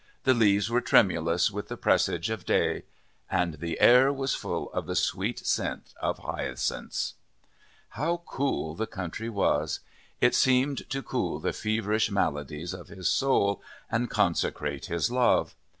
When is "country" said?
8.87-9.29